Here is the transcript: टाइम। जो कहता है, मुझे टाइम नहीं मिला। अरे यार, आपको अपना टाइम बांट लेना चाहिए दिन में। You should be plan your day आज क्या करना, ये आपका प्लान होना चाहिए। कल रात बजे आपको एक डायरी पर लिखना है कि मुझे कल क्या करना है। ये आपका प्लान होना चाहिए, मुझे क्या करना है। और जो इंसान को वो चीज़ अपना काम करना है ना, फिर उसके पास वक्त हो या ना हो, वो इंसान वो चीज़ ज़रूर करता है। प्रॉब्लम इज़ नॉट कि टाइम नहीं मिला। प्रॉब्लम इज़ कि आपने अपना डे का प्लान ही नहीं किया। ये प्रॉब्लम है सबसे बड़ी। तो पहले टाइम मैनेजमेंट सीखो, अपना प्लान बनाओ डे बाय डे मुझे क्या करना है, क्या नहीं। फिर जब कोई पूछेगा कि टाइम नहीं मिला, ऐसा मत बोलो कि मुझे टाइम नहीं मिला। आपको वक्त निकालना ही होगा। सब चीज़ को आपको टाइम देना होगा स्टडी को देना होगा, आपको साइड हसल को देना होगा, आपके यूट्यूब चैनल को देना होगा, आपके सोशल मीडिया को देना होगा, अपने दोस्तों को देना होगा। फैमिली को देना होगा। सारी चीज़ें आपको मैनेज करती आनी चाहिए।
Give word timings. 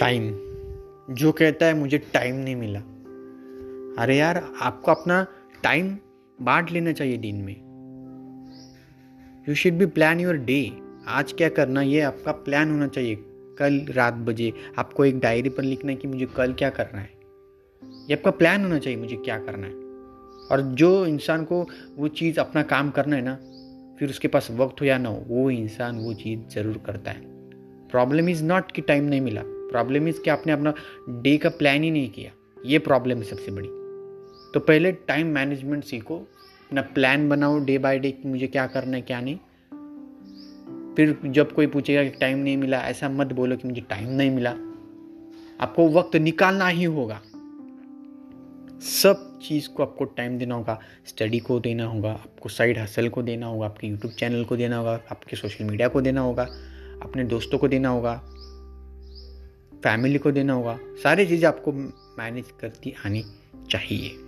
टाइम। 0.00 0.32
जो 1.14 1.32
कहता 1.32 1.66
है, 1.66 1.74
मुझे 1.74 1.98
टाइम 1.98 2.36
नहीं 2.36 2.56
मिला। 2.56 2.78
अरे 4.02 4.16
यार, 4.16 4.52
आपको 4.60 4.90
अपना 4.90 5.26
टाइम 5.62 5.98
बांट 6.42 6.70
लेना 6.70 6.92
चाहिए 6.92 7.16
दिन 7.16 7.36
में। 7.36 7.56
You 9.48 9.54
should 9.54 9.72
be 9.72 9.86
plan 9.86 10.20
your 10.20 10.36
day 10.36 10.72
आज 11.08 11.32
क्या 11.32 11.48
करना, 11.48 11.82
ये 11.82 12.00
आपका 12.00 12.32
प्लान 12.32 12.70
होना 12.70 12.86
चाहिए। 12.86 13.16
कल 13.58 13.86
रात 13.90 14.14
बजे 14.14 14.52
आपको 14.78 15.04
एक 15.04 15.20
डायरी 15.20 15.48
पर 15.48 15.62
लिखना 15.62 15.90
है 15.90 15.96
कि 15.96 16.08
मुझे 16.08 16.26
कल 16.26 16.52
क्या 16.52 16.70
करना 16.70 17.00
है। 17.00 17.10
ये 17.84 18.12
आपका 18.12 18.30
प्लान 18.30 18.62
होना 18.62 18.78
चाहिए, 18.78 18.98
मुझे 18.98 19.16
क्या 19.16 19.38
करना 19.38 19.66
है। 19.66 19.74
और 20.52 20.60
जो 20.74 21.06
इंसान 21.06 21.44
को 21.44 21.68
वो 21.96 22.08
चीज़ 22.08 22.40
अपना 22.40 22.62
काम 22.62 22.90
करना 22.90 23.16
है 23.16 23.22
ना, 23.22 23.34
फिर 23.98 24.10
उसके 24.10 24.28
पास 24.28 24.48
वक्त 24.50 24.80
हो 24.80 24.86
या 24.86 24.98
ना 24.98 25.08
हो, 25.08 25.24
वो 25.28 25.50
इंसान 25.50 25.98
वो 25.98 26.14
चीज़ 26.14 26.40
ज़रूर 26.40 26.78
करता 26.86 27.10
है। 27.10 27.20
प्रॉब्लम 27.88 28.28
इज़ 28.28 28.44
नॉट 28.44 28.72
कि 28.72 28.82
टाइम 28.82 29.04
नहीं 29.04 29.20
मिला। 29.20 29.55
प्रॉब्लम 29.76 30.08
इज़ 30.08 30.20
कि 30.20 30.30
आपने 30.30 30.52
अपना 30.52 30.74
डे 31.08 31.36
का 31.36 31.48
प्लान 31.48 31.82
ही 31.82 31.90
नहीं 31.90 32.10
किया। 32.10 32.30
ये 32.66 32.78
प्रॉब्लम 32.78 33.16
है 33.16 33.24
सबसे 33.24 33.50
बड़ी। 33.50 33.68
तो 34.54 34.60
पहले 34.60 34.92
टाइम 34.92 35.26
मैनेजमेंट 35.26 35.84
सीखो, 35.84 36.16
अपना 36.16 36.82
प्लान 36.82 37.28
बनाओ 37.28 37.58
डे 37.58 37.78
बाय 37.78 37.98
डे 37.98 38.18
मुझे 38.26 38.46
क्या 38.46 38.66
करना 38.66 38.96
है, 38.96 39.02
क्या 39.02 39.20
नहीं। 39.20 39.36
फिर 40.94 41.18
जब 41.24 41.52
कोई 41.52 41.66
पूछेगा 41.66 42.04
कि 42.04 42.10
टाइम 42.10 42.38
नहीं 42.38 42.56
मिला, 42.56 42.78
ऐसा 42.78 43.08
मत 43.08 43.26
बोलो 43.26 43.56
कि 43.56 43.68
मुझे 43.68 43.80
टाइम 43.80 44.08
नहीं 44.08 44.30
मिला। 44.30 44.50
आपको 45.60 45.88
वक्त 45.88 46.16
निकालना 46.16 46.68
ही 46.68 46.84
होगा। 46.84 47.22
सब 48.80 49.40
चीज़ 49.42 49.68
को 49.68 49.82
आपको 49.82 50.04
टाइम 50.04 50.38
देना 50.38 50.54
होगा 50.54 50.80
स्टडी 51.06 51.38
को 51.38 51.60
देना 51.60 51.84
होगा, 51.84 52.12
आपको 52.12 52.48
साइड 52.48 52.78
हसल 52.78 53.08
को 53.08 53.22
देना 53.22 53.46
होगा, 53.46 53.66
आपके 53.66 53.86
यूट्यूब 53.86 54.14
चैनल 54.14 54.44
को 54.44 54.56
देना 54.56 54.76
होगा, 54.76 55.00
आपके 55.10 55.36
सोशल 55.36 55.64
मीडिया 55.64 55.88
को 55.88 56.00
देना 56.00 56.20
होगा, 56.20 56.48
अपने 57.02 57.24
दोस्तों 57.24 57.58
को 57.58 57.68
देना 57.68 57.88
होगा। 57.88 58.22
फैमिली 59.84 60.18
को 60.18 60.32
देना 60.32 60.52
होगा। 60.52 60.78
सारी 60.82 61.26
चीज़ें 61.26 61.48
आपको 61.48 61.72
मैनेज 62.18 62.44
करती 62.60 62.94
आनी 63.06 63.24
चाहिए। 63.70 64.25